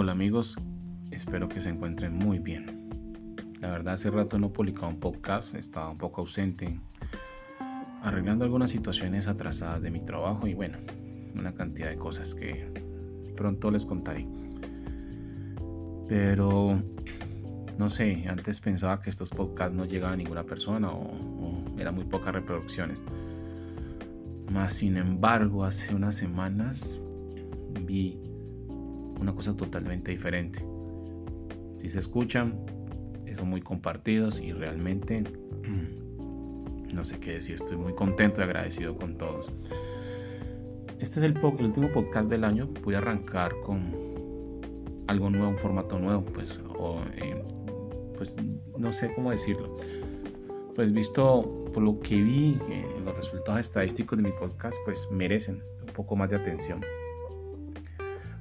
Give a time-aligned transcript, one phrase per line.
[0.00, 0.56] Hola amigos,
[1.10, 2.88] espero que se encuentren muy bien.
[3.60, 6.78] La verdad hace rato no publicaba un podcast, estaba un poco ausente,
[8.04, 10.78] arreglando algunas situaciones atrasadas de mi trabajo y bueno,
[11.34, 12.72] una cantidad de cosas que
[13.36, 14.24] pronto les contaré.
[16.06, 16.80] Pero
[17.76, 22.04] no sé, antes pensaba que estos podcasts no llegaban a ninguna persona o, eran muy
[22.04, 23.02] pocas reproducciones.
[24.52, 27.00] Más sin embargo, hace unas semanas
[27.84, 28.22] vi
[29.18, 30.64] una cosa totalmente diferente.
[31.80, 32.58] Si se escuchan,
[33.34, 35.22] son muy compartidos y realmente
[36.92, 39.52] no sé qué decir, estoy muy contento y agradecido con todos.
[40.98, 43.92] Este es el, último podcast del año, voy a arrancar con
[45.06, 46.58] algo nuevo, un formato nuevo, pues,
[47.16, 47.44] eh,
[48.16, 48.34] pues
[48.76, 49.76] no sé cómo decirlo.
[50.74, 55.62] Pues visto por lo que vi, eh, los resultados estadísticos de mi podcast, pues merecen
[55.80, 56.80] un poco más de atención.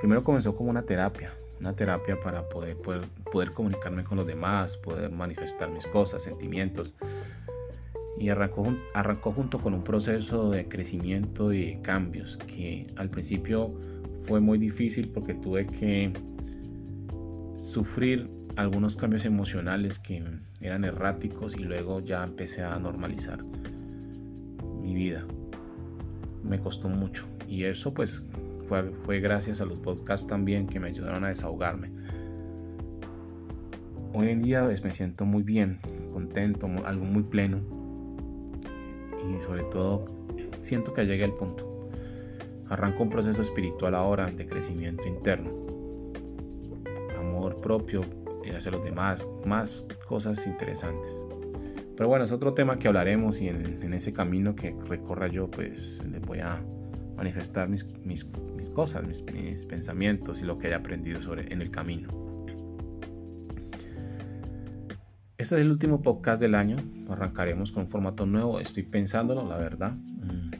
[0.00, 5.10] Primero comenzó como una terapia, una terapia para poder, poder, comunicarme con los demás, poder
[5.10, 6.94] manifestar mis cosas, sentimientos.
[8.18, 13.74] Y arrancó, arrancó junto con un proceso de crecimiento y cambios que al principio
[14.26, 16.12] fue muy difícil porque tuve que
[17.58, 20.22] sufrir algunos cambios emocionales que
[20.60, 23.44] eran erráticos y luego ya empecé a normalizar
[24.82, 25.26] mi vida.
[26.42, 28.24] Me costó mucho y eso pues
[29.04, 31.90] fue, gracias a los podcasts también que me ayudaron a desahogarme.
[34.14, 35.80] Hoy en día pues, me siento muy bien,
[36.12, 37.58] contento, algo muy pleno
[39.28, 40.04] y sobre todo
[40.62, 41.88] siento que llegué al punto.
[42.68, 45.50] Arranco un proceso espiritual ahora de crecimiento interno,
[47.18, 48.02] amor propio
[48.44, 51.10] y hacia los demás, más cosas interesantes.
[51.96, 55.50] Pero bueno, es otro tema que hablaremos y en, en ese camino que recorra yo
[55.50, 56.62] pues les voy a
[57.20, 57.84] manifestar mis,
[58.72, 62.08] cosas, mis, mis, pensamientos y lo que haya aprendido sobre, en el camino.
[65.36, 66.76] Este es el último podcast del año.
[67.10, 68.58] Arrancaremos con un formato nuevo.
[68.58, 69.92] Estoy pensándolo, la verdad.
[69.92, 70.50] Mm.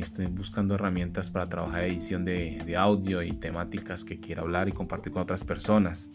[0.00, 4.72] Estoy buscando herramientas para trabajar edición de, de audio y temáticas que quiera hablar y
[4.72, 6.08] compartir con otras personas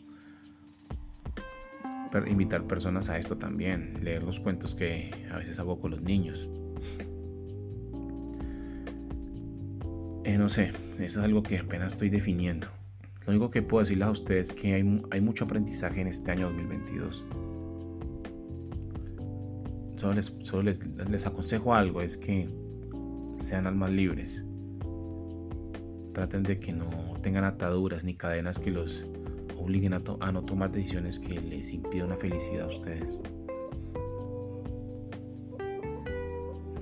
[2.26, 6.50] invitar personas a esto también, leer los cuentos que a veces hago con los niños.
[10.28, 12.68] Eh, no sé, eso es algo que apenas estoy definiendo.
[13.26, 16.50] Lo único que puedo decirles a ustedes es que hay, mucho aprendizaje en este año
[16.50, 17.24] 2022.
[19.96, 22.50] Solo, les, solo les, les, aconsejo algo, es que
[23.40, 24.44] sean almas libres.
[26.14, 26.90] Traten de que no
[27.24, 29.06] tengan ataduras ni cadenas que los
[29.58, 33.18] obliguen a, a no tomar decisiones que les impidan una felicidad a ustedes.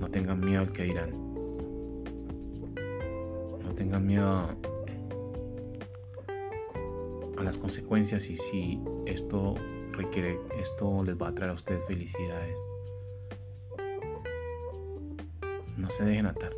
[0.00, 1.25] No tengan miedo al que dirán
[3.76, 4.56] tengan miedo a,
[7.42, 9.54] las consecuencias y si esto
[9.92, 12.56] requiere, esto les va a traer a ustedes felicidades.
[15.76, 16.52] No se dejen atar.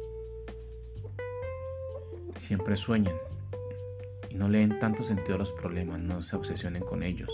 [2.37, 3.17] Siempre sueñen
[4.31, 7.29] y no leen tanto sentido a los problemas, no se obsesionen con ellos.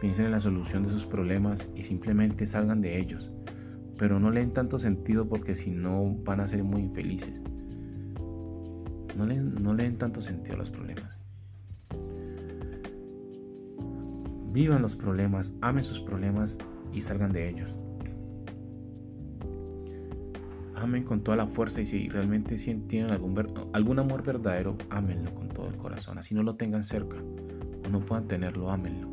[0.00, 3.28] Piensen en la solución de sus problemas y simplemente salgan de ellos.
[3.98, 7.34] Pero no leen tanto sentido porque si no van a ser muy infelices.
[9.16, 11.18] No le, den tanto sentido a los problemas.
[14.52, 16.58] Vivan los problemas, amen sus problemas
[16.92, 17.78] y salgan de ellos.
[20.74, 25.48] Amen con toda la fuerza y si realmente tienen algún, algún amor verdadero, ámenlo con
[25.48, 26.18] todo el corazón.
[26.18, 29.08] Así no lo tengan cerca o no puedan tenerlo, ámenlo.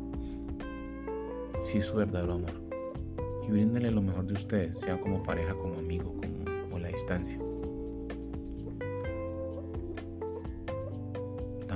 [1.60, 2.50] Si es su verdadero amor.
[3.46, 6.14] Y bríndenle lo mejor de ustedes, sea como pareja, como amigo,
[6.66, 7.38] como a la distancia.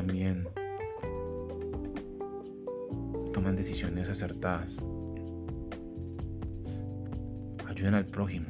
[0.06, 0.46] También
[3.32, 4.76] toman decisiones acertadas.
[7.66, 8.46] Ayuden al prójimo.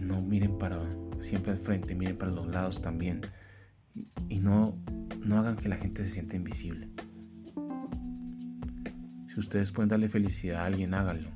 [0.00, 0.80] No miren para
[1.20, 3.20] siempre al frente, miren para los lados también.
[4.28, 4.76] Y, no,
[5.24, 6.88] no hagan que la gente se sienta invisible.
[9.32, 11.30] Si ustedes pueden darle felicidad a alguien, háganlo.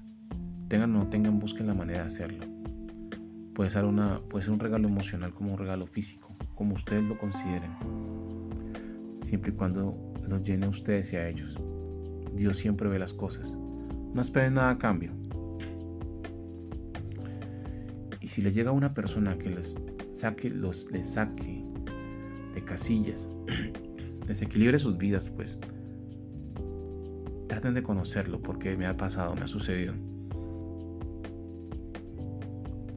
[0.68, 2.44] Tengan o no tengan, busquen la manera de hacerlo.
[3.54, 6.31] Puede ser, una, puede ser un regalo emocional como un regalo físico
[6.62, 7.72] como ustedes lo consideren,
[9.20, 11.56] siempre y cuando los llene a ustedes y a ellos.
[12.36, 13.50] Dios siempre ve las cosas.
[13.50, 15.10] No esperen nada a cambio.
[18.20, 19.74] Y si les llega una persona que les
[20.12, 21.64] saque, los, les saque
[22.54, 23.26] de casillas,
[24.28, 25.58] desequilibre sus vidas, pues
[27.48, 29.94] traten de conocerlo porque me ha pasado, me ha sucedido.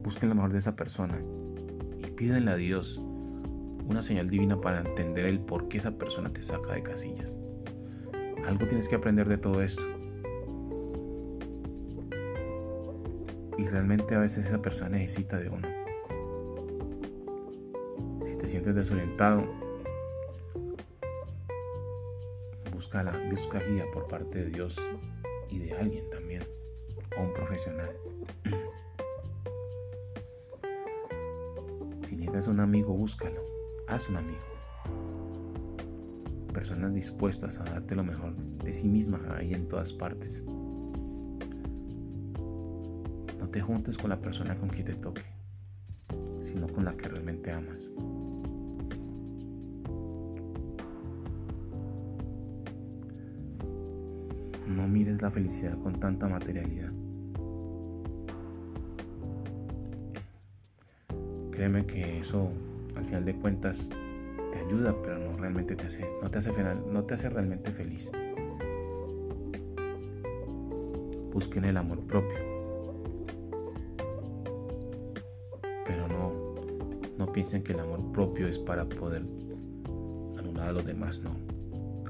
[0.04, 1.18] Busquen lo mejor de esa persona
[1.98, 3.00] y pídanle a Dios
[3.88, 7.30] una señal divina para entender el por qué esa persona te saca de casillas.
[8.44, 9.82] Algo tienes que aprender de todo esto.
[13.58, 15.66] Y realmente a veces esa persona necesita de uno.
[18.22, 19.44] Si te sientes desorientado,
[22.72, 24.76] busca, la, busca guía por parte de Dios
[25.48, 26.42] y de alguien también,
[27.16, 27.90] o un profesional.
[32.04, 33.55] Si necesitas un amigo, búscalo.
[33.88, 34.40] Haz un amigo.
[36.52, 40.42] Personas dispuestas a darte lo mejor de sí mismas ahí en todas partes.
[43.38, 45.22] No te juntes con la persona con quien te toque,
[46.42, 47.78] sino con la que realmente amas.
[54.66, 56.90] No mires la felicidad con tanta materialidad.
[61.52, 62.50] Créeme que eso
[62.96, 63.88] al final de cuentas
[64.52, 66.50] te ayuda, pero no realmente te hace, no te hace,
[66.90, 68.10] no te hace realmente feliz.
[71.32, 72.38] Busquen el amor propio.
[75.86, 76.32] Pero no,
[77.18, 79.22] no piensen que el amor propio es para poder
[80.38, 81.36] anular a los demás, no.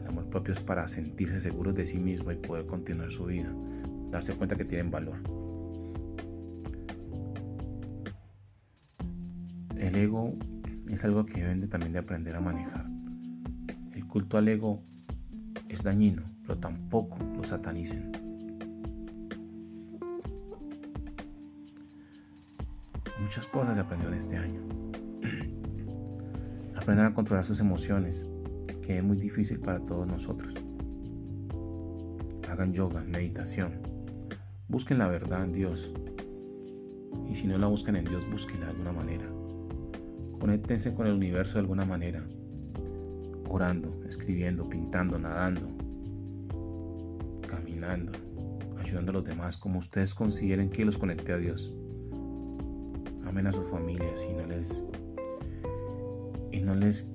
[0.01, 3.53] El amor propio es para sentirse seguros de sí mismo y poder continuar su vida,
[4.11, 5.17] darse cuenta que tienen valor.
[9.77, 10.35] El ego
[10.89, 12.87] es algo que deben también de aprender a manejar.
[13.95, 14.83] El culto al ego
[15.69, 18.13] es dañino, pero tampoco lo satanicen.
[23.21, 24.61] Muchas cosas se aprendieron este año.
[26.77, 28.27] Aprender a controlar sus emociones,
[28.83, 30.55] que es muy difícil para todos nosotros.
[32.49, 33.73] Hagan yoga, meditación.
[34.69, 35.91] Busquen la verdad en Dios.
[37.29, 39.36] Y si no la buscan en Dios, búsquenla de alguna manera.
[40.47, 42.25] Conéctense con el universo de alguna manera.
[43.49, 45.67] Orando, escribiendo, pintando, nadando,
[47.49, 48.13] caminando,
[48.79, 51.75] ayudando a los demás como ustedes consideren que los conecte a Dios.
[53.27, 54.85] Amen a sus familias y no les
[56.53, 57.11] y no les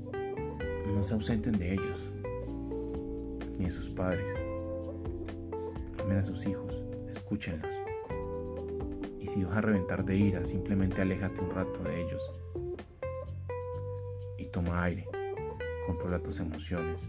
[0.93, 2.11] no se ausenten de ellos
[3.57, 4.27] ni de sus padres.
[6.03, 7.71] Amen a sus hijos, escúchenlos.
[9.21, 12.21] Y si vas a reventar de ira, simplemente aléjate un rato de ellos
[14.51, 15.07] toma aire,
[15.87, 17.07] controla tus emociones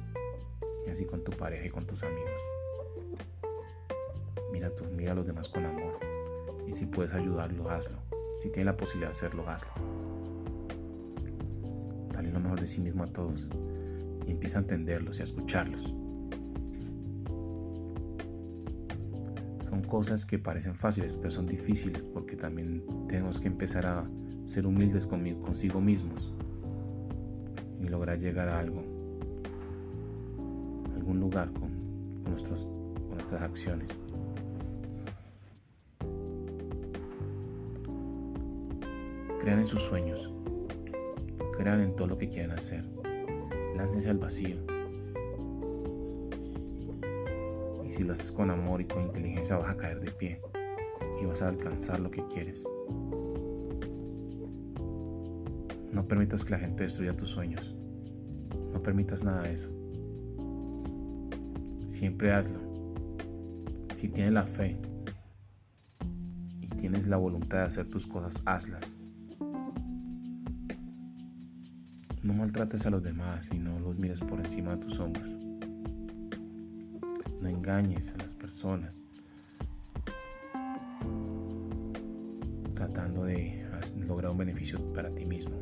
[0.86, 2.30] y así con tu pareja y con tus amigos.
[4.52, 5.98] Mira, tú, mira a los demás con amor
[6.66, 7.98] y si puedes ayudarlo, hazlo.
[8.38, 9.70] Si tienes la posibilidad de hacerlo, hazlo.
[12.12, 13.48] Dale lo mejor de sí mismo a todos
[14.26, 15.82] y empieza a entenderlos y a escucharlos.
[19.68, 24.08] Son cosas que parecen fáciles, pero son difíciles porque también tenemos que empezar a
[24.46, 26.34] ser humildes consigo mismos
[27.82, 28.82] y lograr llegar a algo,
[30.94, 31.82] algún lugar con,
[33.10, 33.88] nuestras acciones.
[39.40, 40.32] Crean en sus sueños,
[41.56, 42.84] crean en todo lo que quieran hacer,
[43.76, 44.56] láncense al vacío.
[47.84, 50.40] Y si lo haces con amor y con inteligencia vas a caer de pie
[51.20, 52.64] y vas a alcanzar lo que quieres.
[55.92, 57.74] No permitas que la gente destruya tus sueños.
[58.82, 59.68] Permitas nada de eso.
[61.90, 62.58] Siempre hazlo.
[63.96, 64.76] Si tienes la fe
[66.60, 68.98] y tienes la voluntad de hacer tus cosas, hazlas.
[72.22, 75.30] No maltrates a los demás y no los mires por encima de tus hombros.
[77.40, 79.00] No engañes a las personas.
[82.74, 83.64] Tratando de
[84.06, 85.52] lograr un beneficio para ti mismo.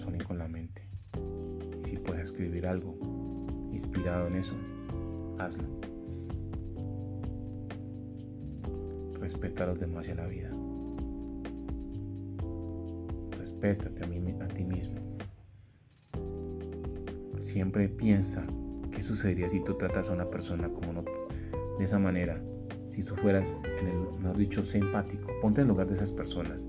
[0.00, 0.82] Corazón y con la mente.
[1.84, 2.96] Y si puedes escribir algo
[3.72, 4.54] inspirado en eso,
[5.38, 5.64] hazlo.
[9.20, 10.50] Respeta a los demás y a la vida.
[13.38, 15.00] Respétate a, ti mismo.
[17.38, 18.46] Siempre piensa
[18.90, 21.04] qué sucedería si tú tratas a una persona como no,
[21.78, 22.40] de esa manera.
[22.90, 25.28] Si tú fueras, en el, mejor dicho, sé empático.
[25.40, 26.64] Ponte en lugar de esas personas.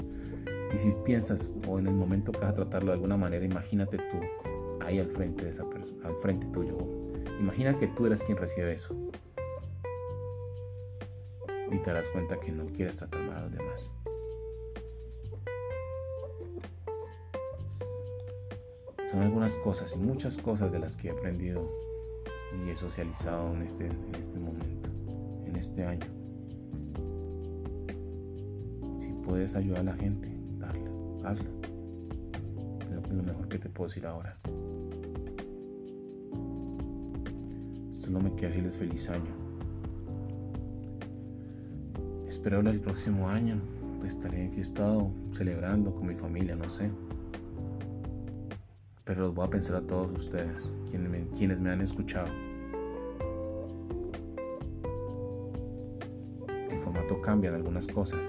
[0.74, 3.98] Y si piensas o en el momento que vas a tratarlo de alguna manera, imagínate
[3.98, 6.78] tú ahí al frente de esa persona, al frente tuyo.
[7.40, 8.96] Imagina que tú eres quien recibe eso.
[11.72, 13.92] Y te darás cuenta que no quieres tratar mal a los demás.
[19.10, 21.70] Son algunas cosas y muchas cosas de las que he aprendido
[22.66, 24.90] y he socializado en este, en este momento,
[25.46, 26.22] en este año
[29.32, 30.30] puedes ayudar a la gente,
[31.24, 31.50] hazlo.
[33.04, 34.38] Es lo mejor que te puedo decir ahora.
[37.98, 39.32] Solo me queda decirles feliz año.
[42.28, 43.62] Espero el próximo año
[44.08, 46.90] estaré aquí estado celebrando con mi familia, no sé.
[49.04, 50.56] Pero los voy a pensar a todos ustedes,
[50.90, 52.28] quienes me, quienes me han escuchado.
[56.70, 58.20] El formato cambia en algunas cosas.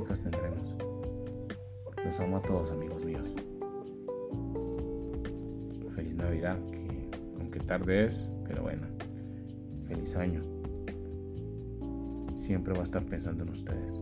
[0.00, 0.74] Temáticas tendremos.
[2.04, 3.28] Los amo a todos, amigos míos.
[5.94, 8.86] Feliz Navidad, que aunque tarde es, pero bueno.
[9.86, 10.42] Feliz año
[12.32, 14.00] siempre va a estar pensando en ustedes.